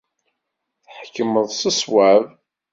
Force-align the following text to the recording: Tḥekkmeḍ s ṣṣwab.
Tḥekkmeḍ 0.95 1.47
s 1.51 1.61
ṣṣwab. 1.75 2.25